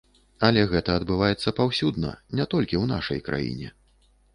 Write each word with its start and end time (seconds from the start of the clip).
Але 0.47 0.63
гэта 0.71 0.95
адбываецца 1.01 1.55
паўсюдна, 1.61 2.11
не 2.41 2.51
толькі 2.57 2.75
ў 2.83 2.97
нашай 2.97 3.27
краіне. 3.31 3.77